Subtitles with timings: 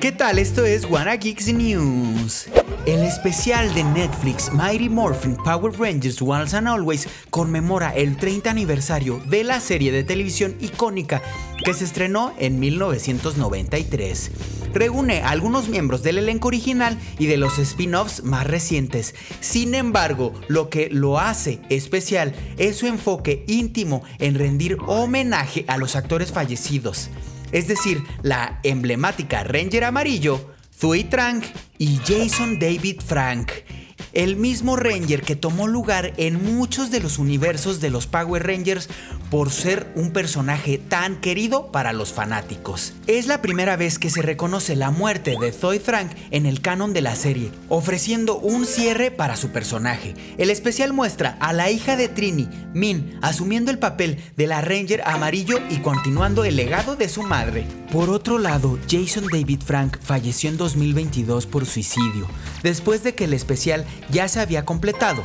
[0.00, 0.38] ¿Qué tal?
[0.38, 2.46] Esto es Wanna Geeks News.
[2.86, 9.20] El especial de Netflix Mighty Morphin Power Rangers Once and Always conmemora el 30 aniversario
[9.26, 11.20] de la serie de televisión icónica
[11.62, 14.30] que se estrenó en 1993.
[14.72, 19.14] Reúne a algunos miembros del elenco original y de los spin-offs más recientes.
[19.40, 25.76] Sin embargo, lo que lo hace especial es su enfoque íntimo en rendir homenaje a
[25.76, 27.10] los actores fallecidos
[27.52, 31.44] es decir, la emblemática Ranger amarillo, Thuy Trank
[31.78, 33.50] y Jason David Frank,
[34.12, 38.88] el mismo Ranger que tomó lugar en muchos de los universos de los Power Rangers
[39.30, 42.94] por ser un personaje tan querido para los fanáticos.
[43.06, 46.92] Es la primera vez que se reconoce la muerte de Zoe Frank en el canon
[46.92, 50.14] de la serie, ofreciendo un cierre para su personaje.
[50.38, 55.02] El especial muestra a la hija de Trini, Min, asumiendo el papel de la Ranger
[55.04, 57.64] amarillo y continuando el legado de su madre.
[57.92, 62.28] Por otro lado, Jason David Frank falleció en 2022 por suicidio,
[62.62, 65.24] después de que el especial ya se había completado.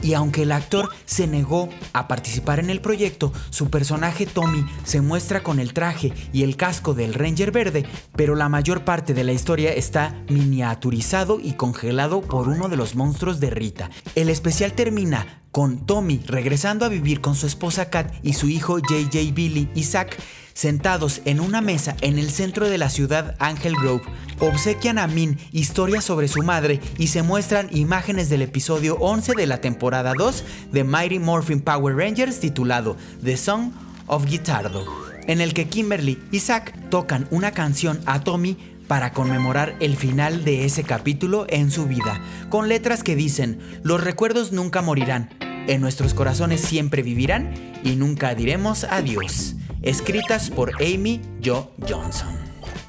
[0.00, 5.02] Y aunque el actor se negó a participar en el proyecto, su personaje Tommy se
[5.02, 7.84] muestra con el traje y el casco del Ranger verde,
[8.16, 12.94] pero la mayor parte de la historia está miniaturizado y congelado por uno de los
[12.94, 13.90] monstruos de Rita.
[14.14, 18.78] El especial termina con Tommy regresando a vivir con su esposa Kat y su hijo
[18.78, 20.18] JJ Billy Isaac
[20.54, 24.02] sentados en una mesa en el centro de la ciudad Angel Grove,
[24.40, 29.46] obsequian a Min historias sobre su madre y se muestran imágenes del episodio 11 de
[29.46, 33.72] la temporada 2 de Mighty Morphin Power Rangers titulado The Song
[34.06, 34.84] of Guitardo,
[35.26, 38.56] en el que Kimberly y Zack tocan una canción a Tommy
[38.88, 44.02] para conmemorar el final de ese capítulo en su vida, con letras que dicen, los
[44.02, 45.30] recuerdos nunca morirán,
[45.66, 47.52] en nuestros corazones siempre vivirán
[47.84, 52.34] y nunca diremos adiós escritas por Amy Jo Johnson.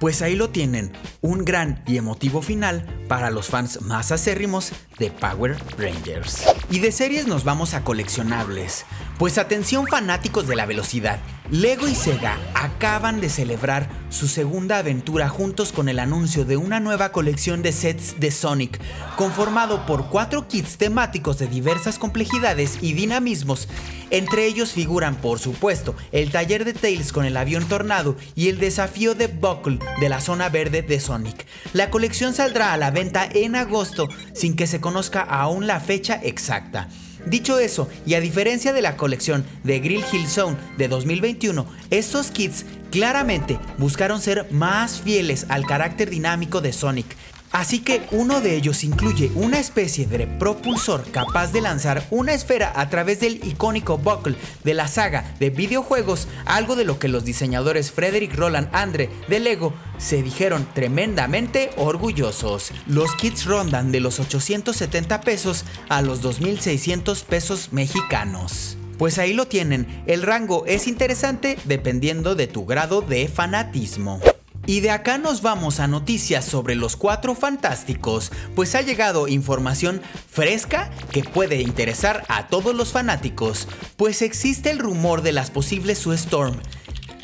[0.00, 0.92] Pues ahí lo tienen,
[1.22, 6.44] un gran y emotivo final para los fans más acérrimos de Power Rangers.
[6.70, 8.86] Y de series nos vamos a coleccionables.
[9.18, 11.18] Pues atención fanáticos de la velocidad,
[11.50, 16.78] Lego y Sega acaban de celebrar su segunda aventura juntos con el anuncio de una
[16.78, 18.78] nueva colección de sets de Sonic,
[19.16, 23.66] conformado por cuatro kits temáticos de diversas complejidades y dinamismos.
[24.10, 28.60] Entre ellos figuran, por supuesto, el taller de Tails con el avión Tornado y el
[28.60, 31.44] desafío de Buckle de la zona verde de Sonic.
[31.72, 36.20] La colección saldrá a la venta en agosto sin que se conozca aún la fecha
[36.22, 36.88] exacta.
[37.26, 42.30] Dicho eso, y a diferencia de la colección de Grill Hill Zone de 2021, estos
[42.30, 47.16] kits claramente buscaron ser más fieles al carácter dinámico de Sonic,
[47.52, 52.72] Así que uno de ellos incluye una especie de propulsor capaz de lanzar una esfera
[52.76, 57.24] a través del icónico buckle de la saga de videojuegos, algo de lo que los
[57.24, 62.70] diseñadores Frederick Roland Andre de Lego se dijeron tremendamente orgullosos.
[62.86, 68.76] Los kits rondan de los 870 pesos a los 2600 pesos mexicanos.
[68.98, 74.20] Pues ahí lo tienen, el rango es interesante dependiendo de tu grado de fanatismo.
[74.68, 80.02] Y de acá nos vamos a noticias sobre los cuatro fantásticos, pues ha llegado información
[80.30, 85.96] fresca que puede interesar a todos los fanáticos, pues existe el rumor de las posibles
[85.96, 86.60] Sue Storm.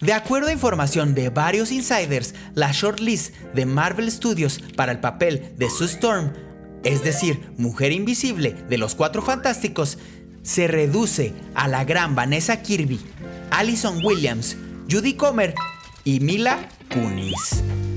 [0.00, 5.52] De acuerdo a información de varios insiders, la shortlist de Marvel Studios para el papel
[5.58, 6.32] de Sue Storm,
[6.82, 9.98] es decir, Mujer Invisible de los Cuatro Fantásticos,
[10.42, 13.00] se reduce a la gran Vanessa Kirby,
[13.50, 14.56] Allison Williams,
[14.90, 15.54] Judy Comer
[16.04, 16.70] y Mila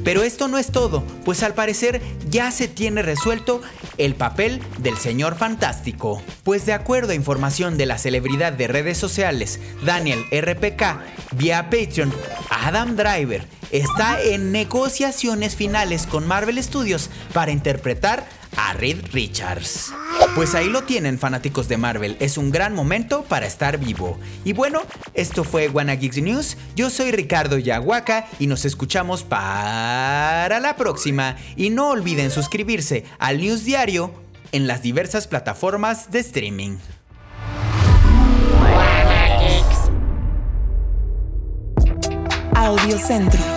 [0.03, 3.61] Pero esto no es todo, pues al parecer ya se tiene resuelto
[3.97, 6.21] el papel del señor fantástico.
[6.43, 11.01] Pues de acuerdo a información de la celebridad de redes sociales, Daniel RPK,
[11.33, 12.13] vía Patreon,
[12.49, 18.25] Adam Driver está en negociaciones finales con Marvel Studios para interpretar
[18.57, 19.93] a Reed Richards.
[20.35, 22.17] Pues ahí lo tienen, fanáticos de Marvel.
[22.19, 24.19] Es un gran momento para estar vivo.
[24.43, 24.81] Y bueno,
[25.13, 26.57] esto fue Wanna News.
[26.75, 31.37] Yo soy Ricardo Yahuaca y nos escuchamos para la próxima.
[31.55, 34.13] Y no olviden suscribirse al News Diario
[34.51, 36.77] en las diversas plataformas de streaming.
[42.55, 43.56] Audio Centro.